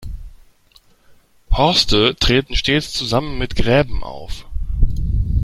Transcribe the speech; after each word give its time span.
Horste 1.51 2.15
treten 2.19 2.55
stets 2.55 2.91
zusammen 2.91 3.37
mit 3.37 3.55
Gräben 3.55 4.01
auf. 4.03 4.47